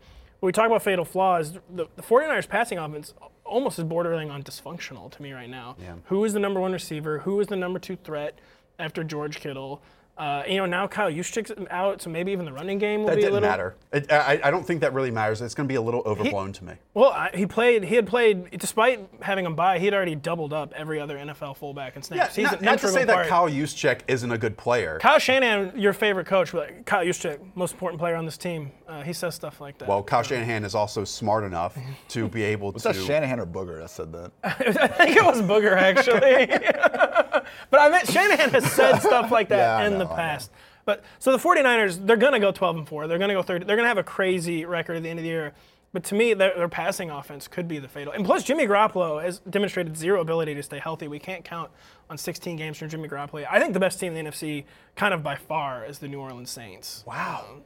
[0.48, 3.12] we talk about fatal flaws, the, the 49ers passing offense
[3.44, 5.74] almost is bordering on dysfunctional to me right now.
[6.04, 7.20] Who is the number one receiver?
[7.20, 8.38] Who is the number two threat
[8.78, 9.82] after George Kittle?
[10.18, 13.14] Uh, you know, now Kyle Juszczyk's out, so maybe even the running game will That
[13.16, 13.48] be a didn't little.
[13.48, 13.76] matter.
[13.92, 15.40] It, I, I don't think that really matters.
[15.40, 16.72] It's going to be a little overblown to me.
[16.94, 17.84] Well, I, he played.
[17.84, 19.78] He had played, despite having him by.
[19.78, 22.34] He had already doubled up every other NFL fullback in Yeah, snaps.
[22.36, 23.28] He's not, an not to say integral that.
[23.28, 24.98] Kyle Juszczyk isn't a good player.
[25.00, 28.72] Kyle Shanahan, your favorite coach, but like, Kyle Juszczyk, most important player on this team.
[28.88, 29.88] Uh, he says stuff like that.
[29.88, 31.78] Well, Kyle Shanahan is also smart enough
[32.08, 32.88] to be able Was to.
[32.88, 34.32] that Shanahan or Booger that said that?
[34.42, 36.46] I think it was Booger actually.
[37.70, 40.16] but I meant Shanahan has said stuff like that Yeah, I in know, Oh, the
[40.16, 40.50] past.
[40.84, 43.06] But so the 49ers, they're going to go 12 and 4.
[43.08, 43.64] They're going to go 30.
[43.66, 45.52] They're going to have a crazy record at the end of the year.
[45.92, 48.12] But to me, their, their passing offense could be the fatal.
[48.12, 51.08] And plus, Jimmy Garoppolo has demonstrated zero ability to stay healthy.
[51.08, 51.70] We can't count
[52.10, 53.46] on 16 games from Jimmy Garoppolo.
[53.50, 54.64] I think the best team in the NFC,
[54.96, 57.04] kind of by far, is the New Orleans Saints.
[57.06, 57.44] wow.
[57.50, 57.62] Um,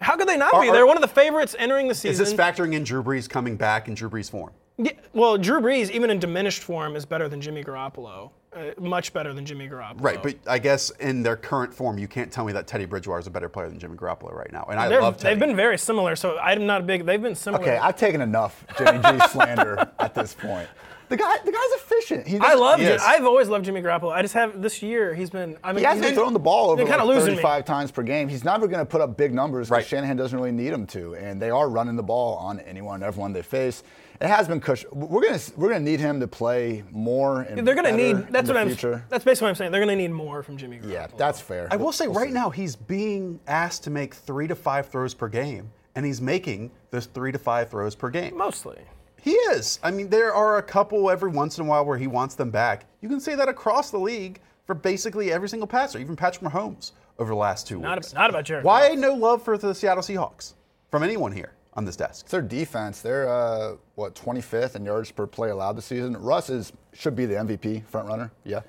[0.00, 0.68] how could they not Are- be?
[0.68, 2.10] are- They're one of the favorites entering the season.
[2.10, 4.52] Is this factoring in Drew Brees coming back in Drew Brees form?
[4.76, 8.30] Yeah, well, Drew Brees, even in diminished form, is better than Jimmy Garoppolo.
[8.54, 10.00] Uh, much better than Jimmy Garoppolo.
[10.00, 13.18] Right, but I guess in their current form, you can't tell me that Teddy Bridgewater
[13.18, 14.64] is a better player than Jimmy Garoppolo right now.
[14.70, 15.34] And I They're- love Teddy.
[15.34, 16.14] they've been very similar.
[16.14, 17.04] So I'm not a big.
[17.04, 17.62] They've been similar.
[17.64, 20.68] Okay, I've taken enough Jimmy G slander at this point.
[21.08, 22.26] The guy, the guy's efficient.
[22.26, 22.78] He I just- love.
[22.80, 22.98] He Jim.
[23.02, 24.12] I've always loved Jimmy Garoppolo.
[24.12, 25.14] I just have this year.
[25.14, 25.56] He's been.
[25.62, 27.42] I mean, He hasn't he's been throwing the ball over like kinda losing me.
[27.42, 28.28] 35 times per game.
[28.28, 29.86] He's never going to put up big numbers because Right.
[29.86, 33.04] Shanahan doesn't really need him to, and they are running the ball on anyone and
[33.04, 33.82] everyone they face.
[34.20, 34.84] It has been cush.
[34.92, 37.42] We're going to we're going to need him to play more.
[37.42, 38.28] And They're going to need.
[38.30, 38.68] That's what I'm.
[38.68, 39.04] Future.
[39.10, 39.72] That's basically what I'm saying.
[39.72, 40.90] They're going to need more from Jimmy Garoppolo.
[40.92, 41.68] Yeah, that's fair.
[41.70, 42.34] I will say We'll right see.
[42.34, 46.70] now he's being asked to make three to five throws per game, and he's making
[46.90, 48.36] those three to five throws per game.
[48.38, 48.78] Mostly.
[49.24, 49.78] He is.
[49.82, 52.50] I mean, there are a couple every once in a while where he wants them
[52.50, 52.84] back.
[53.00, 56.92] You can say that across the league for basically every single passer, even Patrick Mahomes
[57.18, 58.12] over the last two Not, weeks.
[58.12, 58.64] ab- not about Jared.
[58.64, 58.98] Why Goff.
[58.98, 60.52] no love for the Seattle Seahawks
[60.90, 62.26] from anyone here on this desk?
[62.26, 63.00] It's their defense.
[63.00, 66.18] They're uh, what 25th in yards per play allowed this season.
[66.18, 68.60] Russ is should be the MVP front runner, yeah,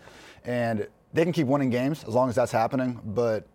[0.46, 2.98] and they can keep winning games as long as that's happening.
[3.04, 3.46] But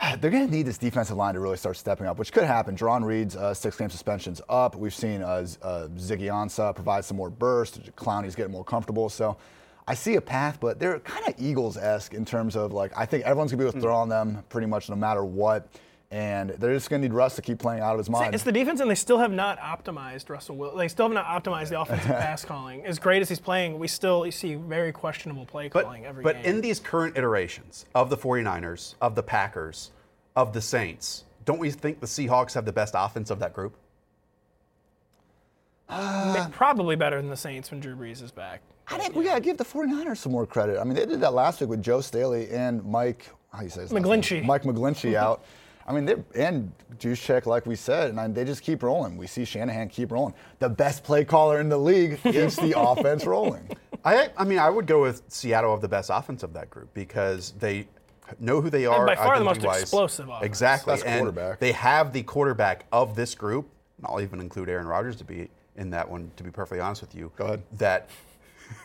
[0.20, 2.76] they're going to need this defensive line to really start stepping up, which could happen.
[2.76, 4.76] Jarran Reed's uh, six-game suspension's up.
[4.76, 7.94] We've seen uh, uh, Ziggy Ansah provide some more burst.
[7.96, 9.08] Clowney's getting more comfortable.
[9.08, 9.36] So
[9.86, 13.24] I see a path, but they're kind of Eagles-esque in terms of like I think
[13.24, 15.68] everyone's going to be able to throw on them pretty much no matter what.
[16.10, 18.34] And they're just going to need Russ to keep playing out of his mind.
[18.34, 20.78] It's the defense, and they still have not optimized Russell Wilson.
[20.78, 22.86] They still have not optimized the offensive pass calling.
[22.86, 26.36] As great as he's playing, we still see very questionable play But, calling every but
[26.36, 26.44] game.
[26.46, 29.90] in these current iterations of the 49ers, of the Packers,
[30.34, 33.76] of the Saints, don't we think the Seahawks have the best offense of that group?
[35.90, 38.60] Uh, probably better than the Saints when Drew Brees is back.
[38.90, 40.78] I think we got to give the 49ers some more credit.
[40.78, 43.70] I mean, they did that last week with Joe Staley and Mike, how do you
[43.70, 44.10] say his last name?
[44.22, 44.44] McGlinchey.
[44.44, 45.44] Mike McGlinchey out.
[45.88, 49.16] I mean, they and Juszczyk, like we said, and I- they just keep rolling.
[49.16, 50.34] We see Shanahan keep rolling.
[50.58, 53.70] The best play caller in the league keeps the offense rolling.
[54.04, 56.92] I, I mean, I would go with Seattle of the best offense of that group
[56.92, 57.88] because they
[58.38, 59.06] know who they are.
[59.06, 59.82] by far the most identity-wise.
[59.82, 60.44] explosive offense.
[60.44, 60.92] Exactly.
[60.92, 61.58] That's and quarterback.
[61.58, 63.70] They have the quarterback of this group.
[63.96, 66.30] and I'll even include Aaron Rodgers to be in that one.
[66.36, 67.62] To be perfectly honest with you, Go ahead.
[67.78, 68.10] That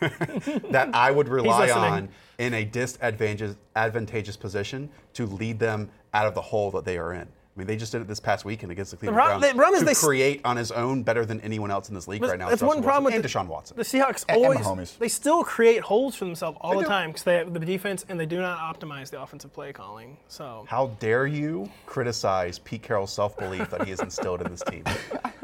[0.70, 6.34] that I would rely on in a disadvantageous advantageous position to lead them out of
[6.34, 7.28] the hole that they are in.
[7.56, 9.52] I mean, they just did it this past weekend against the Cleveland prob- Browns.
[9.52, 11.94] the problem is to they s- create on his own better than anyone else in
[11.94, 12.48] this league right now.
[12.48, 13.76] That's one Russell problem Wilson with and the, Deshaun Watson.
[13.76, 16.88] The Seahawks And- and always they still create holes for themselves all They the do.
[16.88, 20.16] time because they have the defense and they do not optimize the offensive play calling.
[20.26, 24.62] So How dare you criticize Pete Carroll's self belief that he has instilled in this
[24.62, 24.82] team?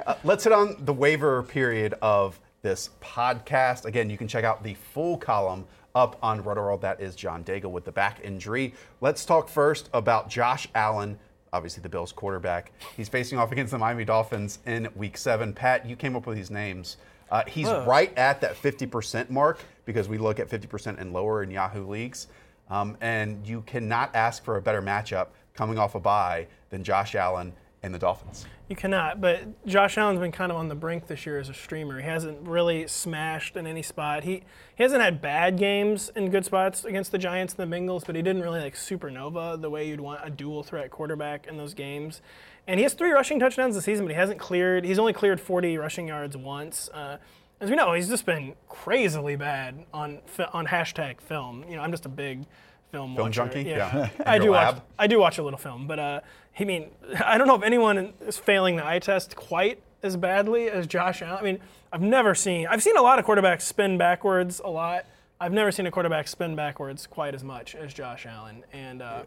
[0.06, 3.84] Uh, let's hit on the waiver period of this podcast.
[3.84, 6.80] Again, you can check out the full column up on Rotoworld.
[6.80, 8.74] That is John Daigle with the back injury.
[9.00, 11.18] Let's talk first about Josh Allen,
[11.52, 12.72] obviously the Bills quarterback.
[12.96, 15.52] He's facing off against the Miami Dolphins in week seven.
[15.52, 16.96] Pat, you came up with these names.
[17.30, 21.50] Uh, he's right at that 50% mark because we look at 50% and lower in
[21.50, 22.26] Yahoo leagues.
[22.68, 27.14] Um, and you cannot ask for a better matchup coming off a bye than Josh
[27.14, 28.44] Allen and the Dolphins.
[28.68, 29.20] you cannot.
[29.20, 32.00] But Josh Allen's been kind of on the brink this year as a streamer.
[32.00, 34.24] He hasn't really smashed in any spot.
[34.24, 34.42] He
[34.74, 38.16] he hasn't had bad games in good spots against the Giants and the Bengals, but
[38.16, 41.74] he didn't really like supernova the way you'd want a dual threat quarterback in those
[41.74, 42.20] games.
[42.66, 44.84] And he has three rushing touchdowns this season, but he hasn't cleared.
[44.84, 46.88] He's only cleared 40 rushing yards once.
[46.90, 47.16] Uh,
[47.60, 50.20] as we know, he's just been crazily bad on
[50.52, 51.64] on hashtag film.
[51.68, 52.44] You know, I'm just a big
[52.90, 53.44] film, Film watcher.
[53.44, 53.62] junkie?
[53.62, 54.10] Yeah.
[54.18, 54.78] In I do watch.
[54.98, 56.20] I do watch a little film, but uh,
[56.58, 56.90] I mean,
[57.24, 61.22] I don't know if anyone is failing the eye test quite as badly as Josh
[61.22, 61.38] Allen.
[61.38, 61.60] I mean,
[61.92, 62.66] I've never seen.
[62.66, 65.04] I've seen a lot of quarterbacks spin backwards a lot.
[65.40, 68.64] I've never seen a quarterback spin backwards quite as much as Josh Allen.
[68.72, 69.22] And uh,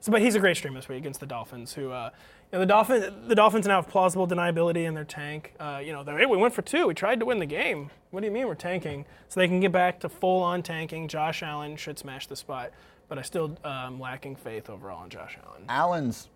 [0.00, 1.90] so, but he's a great stream this week against the Dolphins, who.
[1.92, 2.10] Uh,
[2.52, 5.54] you know, the Dolphins, the Dolphins now have plausible deniability in their tank.
[5.58, 6.86] Uh, you know, hey, we went for two.
[6.86, 7.90] We tried to win the game.
[8.12, 9.06] What do you mean we're tanking?
[9.28, 11.08] So they can get back to full-on tanking.
[11.08, 12.70] Josh Allen should smash the spot,
[13.08, 15.62] but I still um, lacking faith overall in Josh Allen.
[15.68, 16.28] Allen's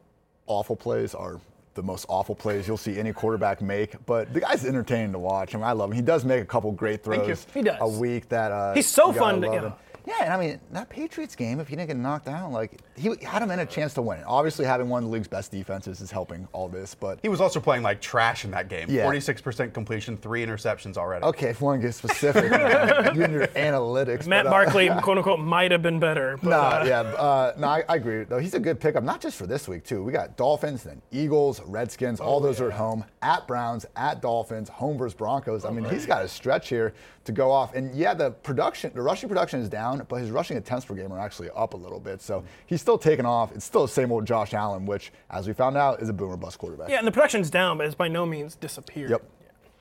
[0.47, 1.41] awful plays are
[1.75, 5.55] the most awful plays you'll see any quarterback make, but the guy's entertaining to watch.
[5.55, 5.97] I mean, I love him.
[5.97, 7.77] He does make a couple great throws He does.
[7.81, 9.77] a week that uh, He's so fun to- you know.
[10.09, 13.15] Yeah, and I mean that Patriots game, if he didn't get knocked out, like he
[13.23, 14.25] had him in a chance to win.
[14.27, 17.43] Obviously, having one of the league's best defenses is helping all this, but He was
[17.43, 18.87] also playing like trash in that game.
[18.89, 19.05] Yeah.
[19.07, 21.27] 46% completion, three interceptions already.
[21.27, 22.45] okay, if one gets specific,
[23.15, 24.27] you and your analytics.
[24.27, 26.39] Matt but, uh, Barkley, quote unquote, might have been better.
[26.43, 28.25] But, No, uh, yeah, uh, no, I, I agree.
[28.25, 30.03] Though he's a good pickup, not just for this week too.
[30.03, 32.19] We got Dolphins, then Eagles, Redskins.
[32.19, 33.05] all those are at home.
[33.21, 35.65] At Browns, at Dolphins, home versus Broncos.
[35.67, 36.95] I mean, he's got a stretch here
[37.29, 37.75] to go off.
[37.75, 41.13] And yeah, the production, the rushing production is down, but his rushing attempts per game
[41.13, 42.21] are actually up a little bit.
[42.21, 43.53] So he's still taking off.
[43.55, 46.37] It's still the same old Josh Allen, which, as we found out, is a boomer
[46.37, 46.89] bust quarterback.
[46.89, 49.11] Yeah, and the production's down, but it's by no means disappeared.
[49.11, 49.23] Yep.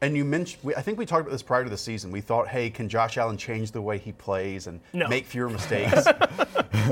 [0.01, 2.12] And you mentioned, we, I think we talked about this prior to the season.
[2.12, 5.07] We thought, hey, can Josh Allen change the way he plays and No.
[5.07, 6.05] make fewer mistakes?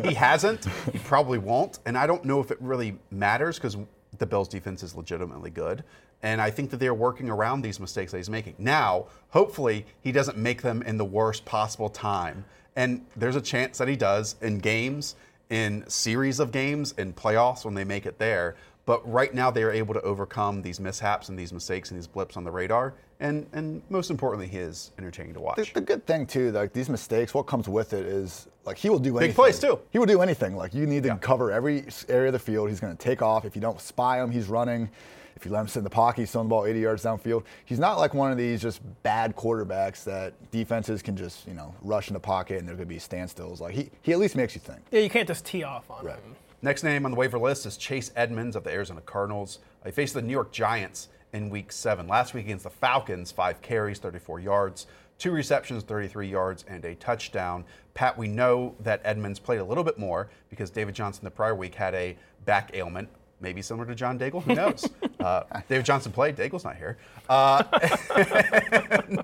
[0.03, 0.65] he hasn't.
[0.91, 1.77] He probably won't.
[1.85, 3.77] And I don't know if it really matters because
[4.19, 5.83] the Bills' defense is legitimately good.
[6.23, 8.55] And I think that they're working around these mistakes that he's making.
[8.57, 12.45] Now, hopefully, he doesn't make them in the worst possible time.
[12.75, 15.15] And there's a chance that he does in games,
[15.49, 18.55] in series of games, in playoffs when they make it there.
[18.85, 22.07] But right now, they are able to overcome these mishaps and these mistakes and these
[22.07, 22.93] blips on the radar.
[23.19, 25.55] And, and most importantly, he is entertaining to watch.
[25.55, 28.89] The, the good thing too, like these mistakes, what comes with it is like he
[28.89, 29.29] will do anything.
[29.29, 29.79] Big plays, too.
[29.89, 30.55] He will do anything.
[30.55, 31.17] Like you need to Yeah.
[31.17, 32.69] cover every area of the field.
[32.69, 33.45] He's going to take off.
[33.45, 34.89] If you don't spy him, he's running.
[35.37, 37.43] If you let him sit in the pocket, he's throwing the ball 80 yards downfield.
[37.65, 41.73] He's not like one of these just bad quarterbacks that defenses can just you know
[41.81, 43.59] rush in the pocket and there could be standstills.
[43.61, 44.79] Like he, he at least makes you think.
[44.91, 46.15] Yeah, you can't just tee off on Right.
[46.15, 46.35] him.
[46.61, 49.59] Next name on the waiver list is Chase Edmonds of the Arizona Cardinals.
[49.85, 52.07] He faced the New York Giants in week seven.
[52.07, 54.87] Last week against the Falcons, five carries, 34 yards,
[55.19, 57.65] two receptions, 33 yards, and a touchdown.
[57.93, 61.55] Pat, we know that Edmonds played a little bit more because David Johnson the prior
[61.55, 63.09] week had a back ailment.
[63.41, 64.89] Maybe similar to John Daigle, who knows?
[65.19, 66.97] uh, David Johnson played, Daigle's not here.
[67.27, 67.63] Uh,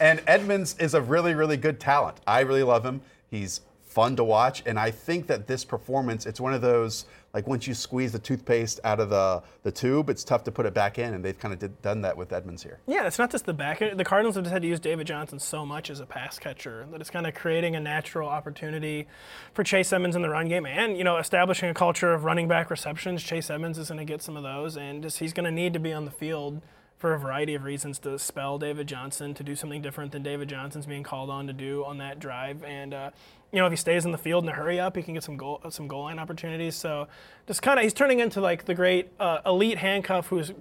[0.00, 2.18] and Edmonds is a really, really good talent.
[2.26, 3.00] I really love him.
[3.28, 3.60] He's
[3.98, 7.66] fun to watch, and I think that this performance, it's one of those like once
[7.66, 11.00] you squeeze the toothpaste out of the, the tube, it's tough to put it back
[11.00, 12.78] in, and they've kind of did, done that with Edmonds here.
[12.86, 13.80] Yeah, it's not just the back.
[13.80, 16.86] The Cardinals have just had to use David Johnson so much as a pass catcher
[16.92, 19.08] that it's kind of creating a natural opportunity
[19.52, 22.46] for Chase Edmonds in the run game, and you know, establishing a culture of running
[22.46, 23.20] back receptions.
[23.20, 25.72] Chase Edmonds is going to get some of those, and just he's going to need
[25.72, 26.62] to be on the field
[26.98, 30.48] for a variety of reasons to spell David Johnson, to do something different than David
[30.48, 32.94] Johnson's being called on to do on that drive, and.
[32.94, 33.10] Uh,
[33.52, 35.22] you know, if he stays in the field in a hurry up, he can get
[35.24, 36.74] some goal some goal line opportunities.
[36.74, 37.08] So,
[37.46, 40.52] just kind of, he's turning into like the great uh, elite handcuff who's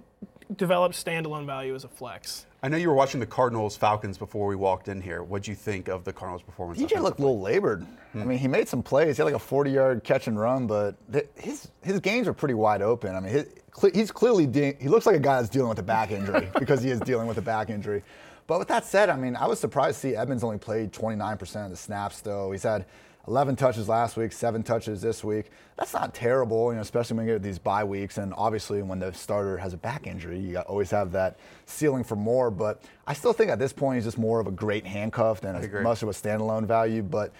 [0.55, 2.45] developed standalone value as a flex.
[2.63, 5.21] I know you were watching the Cardinals Falcons before we walked in here.
[5.21, 6.79] What'd you think of the Cardinals' performance?
[6.79, 7.85] DJ looked a little labored.
[8.15, 9.17] I mean, he made some plays.
[9.17, 12.55] He had like a 40-yard catch and run, but th- his his games are pretty
[12.55, 13.15] wide open.
[13.15, 15.77] I mean, his, cle- he's clearly de- he looks like a guy that's dealing with
[15.79, 18.01] a back injury because he is dealing with a back injury.
[18.47, 21.65] But with that said, I mean, I was surprised to see Edmonds only played 29%
[21.65, 22.21] of the snaps.
[22.21, 22.85] Though he's had
[23.27, 25.51] 11 touches last week, seven touches this week.
[25.75, 28.17] That's not terrible, you know, especially when you get these bye weeks.
[28.17, 32.15] And obviously, when the starter has a back injury, you always have that ceiling for
[32.15, 32.49] more.
[32.49, 35.57] But I still think at this point he's just more of a great handcuff than
[35.57, 35.83] as agree.
[35.83, 37.03] much of a standalone value.
[37.03, 37.33] But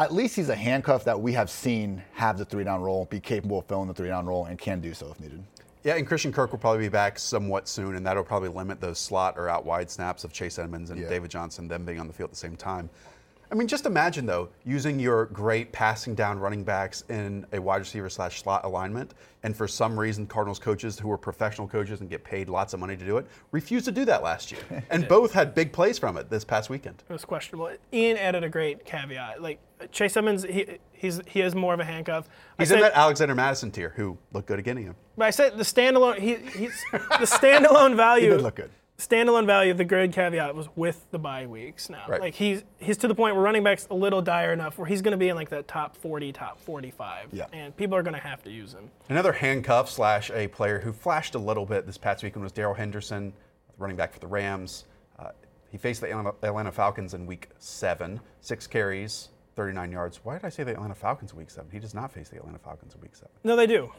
[0.00, 3.20] at least he's a handcuff that we have seen have the three down role, be
[3.20, 5.44] capable of filling the three down role, and can do so if needed.
[5.84, 8.98] Yeah, and Christian Kirk will probably be back somewhat soon, and that'll probably limit those
[8.98, 11.10] slot or out wide snaps of Chase Edmonds and Yeah.
[11.10, 12.88] David Johnson, them being on the field at the same time.
[13.54, 17.76] I mean, just imagine though, using your great passing down running backs in a wide
[17.76, 19.14] receiver slash slot alignment,
[19.44, 22.80] and for some reason, Cardinals coaches who are professional coaches and get paid lots of
[22.80, 24.60] money to do it, refused to do that last year.
[24.90, 27.04] And both had big plays from it this past weekend.
[27.08, 27.70] it was questionable.
[27.92, 29.40] Ian added a great caveat.
[29.40, 29.60] Like
[29.92, 32.28] Chase Edmonds, he he's he is more of a handcuff.
[32.58, 34.96] I He's in said- that Alexander Mattison tier, who looked good at getting him.
[35.16, 36.18] But I said the standalone.
[36.18, 38.30] He, he's the standalone value.
[38.30, 38.70] did look good.
[39.06, 42.04] Standalone value of the grid caveat was with the bye weeks now.
[42.08, 42.20] Right.
[42.20, 45.02] Like he's he's to the point where running backs a little dire enough where he's
[45.02, 47.28] going to be in like that top 40, top 45.
[47.32, 47.46] Yeah.
[47.52, 48.90] And people are going to have to use him.
[49.08, 52.74] Another handcuff slash a player who flashed a little bit this past weekend was Darrell
[52.74, 53.32] Henderson,
[53.78, 54.84] running back for the Rams.
[55.18, 55.30] Uh,
[55.70, 60.20] he faced the Atlanta- Falcons in week seven, six carries, 39 yards.
[60.22, 61.70] Why did I say the Atlanta Falcons in week seven?
[61.70, 63.30] He does not face the Atlanta Falcons in week seven.
[63.44, 63.92] No, they do.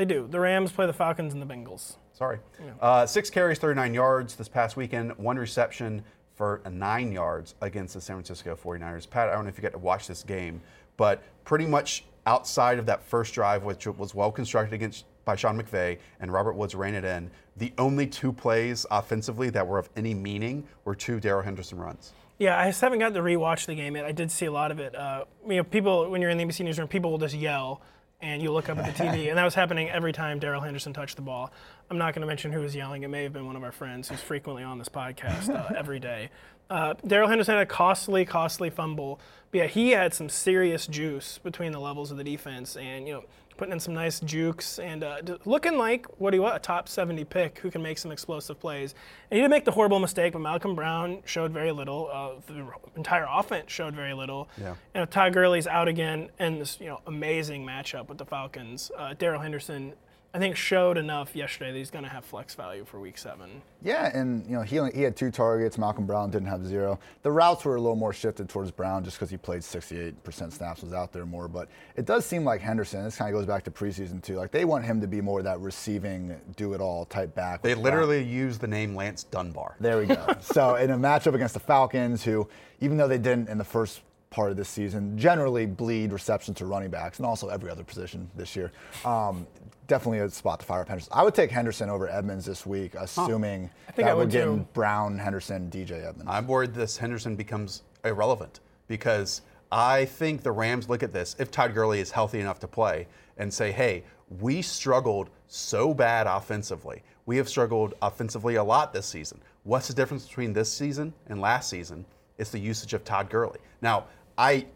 [0.00, 0.26] They do.
[0.30, 1.96] The Rams play the Falcons and the Bengals.
[2.14, 2.38] Sorry.
[2.80, 6.02] Uh, six carries, 39 yards this past weekend, one reception
[6.34, 9.10] for nine yards against the San Francisco 49ers.
[9.10, 10.62] Pat, I don't know if you get to watch this game,
[10.96, 15.62] but pretty much outside of that first drive, which was well constructed against by Sean
[15.62, 19.90] McVay and Robert Woods ran it in, the only two plays offensively that were of
[19.96, 22.14] any meaning were two Darrell Henderson runs.
[22.38, 24.06] Yeah, I just haven't got to rewatch the game yet.
[24.06, 24.94] I did see a lot of it.
[24.94, 27.82] Uh, you know, people when you're in the NBC newsroom, people will just yell,
[28.22, 30.92] and you look up at the TV, and that was happening every time Darrell Henderson
[30.92, 31.52] touched the ball.
[31.90, 33.02] I'm not going to mention who was yelling.
[33.02, 35.98] It may have been one of our friends who's frequently on this podcast uh, every
[35.98, 36.30] day.
[36.70, 41.38] Uh, Darrell Henderson had a costly, costly fumble, but yeah, he had some serious juice
[41.38, 43.24] between the levels of the defense, and you know,
[43.56, 47.24] putting in some nice jukes and uh, looking like what he was, a top 70
[47.24, 48.94] pick who can make some explosive plays.
[49.30, 52.08] And he did make the horrible mistake, but Malcolm Brown showed very little.
[52.12, 52.64] Uh, the
[52.96, 54.48] entire offense showed very little.
[54.58, 54.76] Yeah.
[54.94, 58.92] And if Todd Gurley's out again in this you know amazing matchup with the Falcons,
[58.96, 59.94] uh, Darrell Henderson.
[60.32, 63.62] I think showed enough yesterday that he's going to have flex value for Week Seven.
[63.82, 65.76] Yeah, and you know he only, he had two targets.
[65.76, 67.00] Malcolm Brown didn't have zero.
[67.22, 70.82] The routes were a little more shifted towards Brown just because he played 68% snaps,
[70.82, 71.48] was out there more.
[71.48, 73.02] But it does seem like Henderson.
[73.02, 74.36] This kind of goes back to preseason too.
[74.36, 77.62] Like they want him to be more that receiving, do it all type back.
[77.62, 77.94] They with Brown.
[77.94, 79.74] literally used the name Lance Dunbar.
[79.80, 80.36] There we go.
[80.40, 82.48] so in a matchup against the Falcons, who
[82.80, 86.66] even though they didn't in the first part of this season, generally bleed reception to
[86.66, 88.70] running backs and also every other position this year.
[89.04, 89.46] Um,
[89.90, 91.12] definitely a spot to fire up Henderson.
[91.12, 94.58] I would take Henderson over Edmonds this week, assuming think that I we're would getting
[94.60, 94.68] too.
[94.72, 96.26] Brown, Henderson, DJ Edmonds.
[96.28, 101.50] I'm worried this Henderson becomes irrelevant because I think the Rams look at this if
[101.50, 104.04] Todd Gurley is healthy enough to play and say, hey,
[104.38, 107.02] we struggled so bad offensively.
[107.26, 109.40] We have struggled offensively a lot this season.
[109.64, 112.06] What's the difference between this season and last season?
[112.38, 113.58] It's the usage of Todd Gurley.
[113.82, 114.04] Now,
[114.38, 114.66] I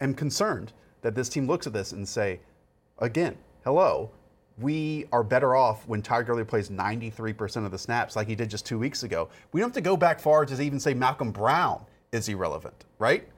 [0.00, 2.40] am concerned that this team looks at this and say,
[2.98, 4.10] again, hello,
[4.62, 8.48] we are better off when Todd Gurley plays 93% of the snaps like he did
[8.48, 9.28] just two weeks ago.
[9.52, 13.28] We don't have to go back far to even say Malcolm Brown is irrelevant, right?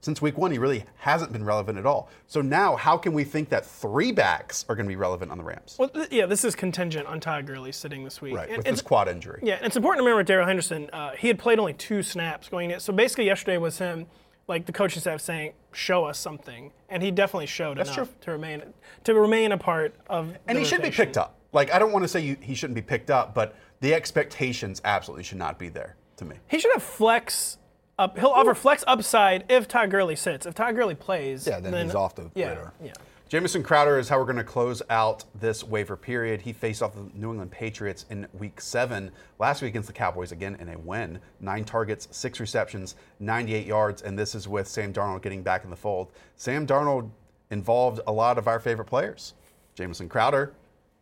[0.00, 2.10] Since week one, he really hasn't been relevant at all.
[2.26, 5.38] So now, how can we think that three backs are going to be relevant on
[5.38, 5.76] the Rams?
[5.78, 8.34] Well, th- yeah, this is contingent on Todd Gurley sitting this week.
[8.34, 9.38] Right, And with it's- this quad injury.
[9.44, 10.90] Yeah, and it's important to remember Darrell Henderson.
[10.92, 12.80] Uh, he had played only two snaps going in.
[12.80, 14.06] So basically, yesterday was him,
[14.48, 18.16] like the coaching staff saying, "Show us something," and he definitely showed That's enough true.
[18.22, 18.62] to remain
[19.04, 20.36] to remain a part of.
[20.46, 21.36] And he should be picked up.
[21.52, 24.80] Like, I don't want to say you, he shouldn't be picked up, but the expectations
[24.84, 26.36] absolutely should not be there to me.
[26.48, 27.58] He should have flex.
[27.98, 30.46] Up, he'll offer flex upside if Todd Gurley sits.
[30.46, 32.72] If Todd Gurley plays, Yeah, then he's off the yeah, radar.
[32.82, 32.92] Yeah.
[33.32, 36.42] Jamison Crowder is how we're going to close out this waiver period.
[36.42, 40.32] He faced off the New England Patriots in week seven last week against the Cowboys
[40.32, 41.18] again in a win.
[41.40, 45.70] Nine targets, six receptions, 98 yards, and this is with Sam Darnold getting back in
[45.70, 46.08] the fold.
[46.36, 47.08] Sam Darnold
[47.50, 49.32] involved a lot of our favorite players
[49.74, 50.52] Jamison Crowder,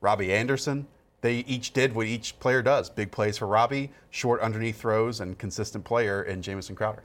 [0.00, 0.86] Robbie Anderson.
[1.22, 5.36] They each did what each player does big plays for Robbie, short underneath throws, and
[5.36, 7.02] consistent player in Jamison Crowder.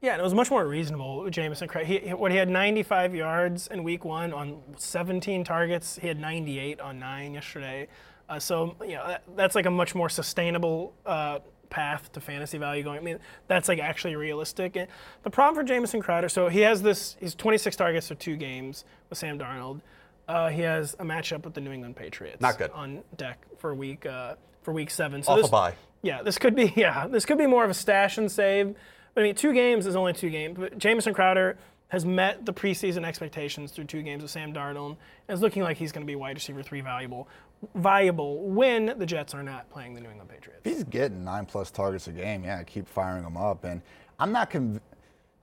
[0.00, 1.66] Yeah, and it was much more reasonable with Jamison.
[1.66, 5.98] Cra- He, he- what he had 95 yards in week one on 17 targets.
[6.00, 7.88] He had 98 on nine yesterday.
[8.28, 11.38] Uh, so you know that, that's like a much more sustainable uh,
[11.70, 12.98] path to fantasy value going.
[12.98, 14.76] I mean, that's like actually realistic.
[14.76, 14.86] And
[15.22, 17.16] the problem for Jamison Crowder, so he has this.
[17.18, 19.80] He's 26 targets for two games with Sam Darnold.
[20.28, 22.40] Uh, he has a matchup with the New England Patriots.
[22.42, 22.70] Not good.
[22.72, 25.22] on deck for week uh, for week seven.
[25.22, 25.74] So Off a bye.
[26.02, 28.76] yeah, this could be yeah, this could be more of a stash and save.
[29.18, 30.56] But I mean, two games is only two games.
[30.56, 34.96] But Jamison Crowder has met the preseason expectations through two games with Sam Darnold, and
[35.26, 37.26] it's looking like he's going to be wide receiver three valuable,
[37.74, 40.60] viable when the Jets are not playing the New England Patriots.
[40.62, 43.64] He's getting nine plus targets a game, yeah, keep firing him up.
[43.64, 43.82] And
[44.20, 44.78] I'm not conv-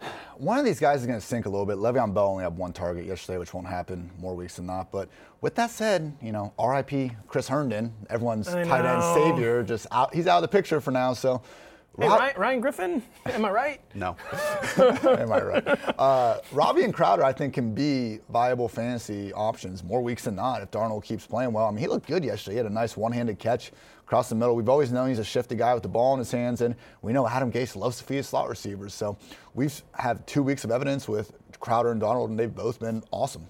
[0.37, 1.75] One of these guys is going to sink a little bit.
[1.75, 4.89] Le'Veon Bell only had one target yesterday, which won't happen more weeks than not.
[4.89, 5.09] But
[5.41, 7.11] with that said, you know, R.I.P.
[7.27, 10.15] Chris Herndon, everyone's tight end savior, just out.
[10.15, 11.11] He's out of the picture for now.
[11.11, 11.41] So.
[11.97, 13.81] Hey, Rob- Ryan, Ryan Griffin, am I right?
[13.93, 14.17] No.
[14.77, 15.79] Am I right?
[15.97, 20.61] Uh, Robbie and Crowder, I think, can be viable fantasy options more weeks than not
[20.61, 21.65] if Darnold keeps playing well.
[21.67, 22.55] I mean, he looked good yesterday.
[22.55, 23.71] He had a nice one-handed catch
[24.03, 24.55] across the middle.
[24.55, 27.13] We've always known he's a shifty guy with the ball in his hands, and we
[27.13, 28.93] know Adam Gase loves to feed slot receivers.
[28.93, 29.17] So
[29.53, 31.31] we've had two weeks of evidence with
[31.61, 33.47] Crowder and Darnold, and they've both been awesome.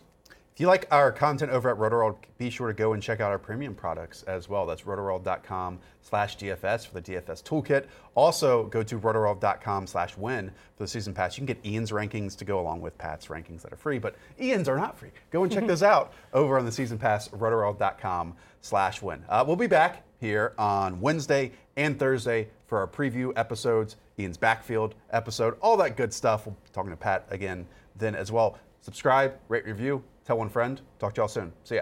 [0.56, 3.30] If you like our content over at Rotoworld, be sure to go and check out
[3.30, 4.65] our premium products as well.
[4.65, 7.88] That's rotoworld.com slash DFS for the DFS toolkit.
[8.15, 11.38] Also, go to rotoworld.com slash win for the season pass.
[11.38, 14.15] You can get Ian's rankings to go along with Pat's rankings that are free, but
[14.39, 15.10] Ian's are not free.
[15.30, 19.26] Go and check those out over on the season pass, rotoworld.com slash win.
[19.28, 24.96] Uh, we'll be back here on Wednesday and Thursday for our preview episodes, Ian's backfield
[25.12, 26.46] episode, all that good stuff.
[26.46, 28.58] We'll be talking to Pat again then as well.
[28.80, 30.82] Subscribe, rate, review, tell one friend.
[31.00, 31.54] Talk to y'all soon.
[31.64, 31.82] See ya.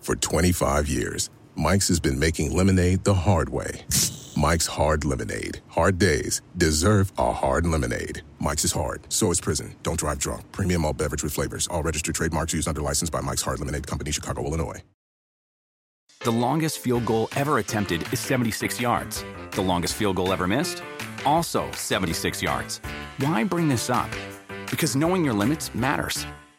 [0.00, 3.82] For 25 years, Mike's has been making lemonade the hard way.
[4.36, 5.60] Mike's Hard Lemonade.
[5.68, 8.22] Hard days deserve a hard lemonade.
[8.40, 9.74] Mike's is hard, so is prison.
[9.82, 10.50] Don't drive drunk.
[10.52, 11.68] Premium all beverage with flavors.
[11.68, 14.82] All registered trademarks used under license by Mike's Hard Lemonade Company, Chicago, Illinois.
[16.24, 19.24] The longest field goal ever attempted is 76 yards.
[19.50, 20.82] The longest field goal ever missed?
[21.26, 22.80] Also 76 yards.
[23.18, 24.08] Why bring this up?
[24.70, 26.24] Because knowing your limits matters,